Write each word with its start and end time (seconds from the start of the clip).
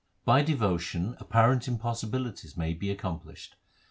By 0.25 0.41
devotion 0.41 1.15
apparent 1.19 1.67
impossibilities 1.67 2.57
may 2.57 2.73
be 2.73 2.89
ac 2.89 2.97
complished. 3.01 3.49